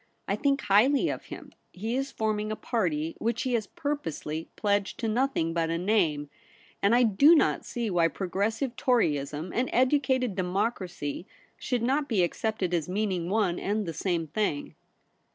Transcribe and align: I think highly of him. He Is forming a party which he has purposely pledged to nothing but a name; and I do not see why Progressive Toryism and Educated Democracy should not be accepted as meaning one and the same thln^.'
I 0.27 0.35
think 0.35 0.61
highly 0.61 1.09
of 1.09 1.25
him. 1.25 1.51
He 1.73 1.95
Is 1.95 2.11
forming 2.11 2.51
a 2.51 2.55
party 2.55 3.13
which 3.19 3.43
he 3.43 3.53
has 3.53 3.67
purposely 3.67 4.49
pledged 4.55 4.97
to 5.01 5.07
nothing 5.07 5.53
but 5.53 5.69
a 5.69 5.77
name; 5.77 6.27
and 6.81 6.95
I 6.95 7.03
do 7.03 7.35
not 7.35 7.65
see 7.67 7.87
why 7.91 8.07
Progressive 8.07 8.75
Toryism 8.75 9.51
and 9.53 9.69
Educated 9.71 10.33
Democracy 10.33 11.27
should 11.55 11.83
not 11.83 12.07
be 12.09 12.23
accepted 12.23 12.73
as 12.73 12.89
meaning 12.89 13.29
one 13.29 13.59
and 13.59 13.85
the 13.85 13.93
same 13.93 14.25
thln^.' 14.29 14.73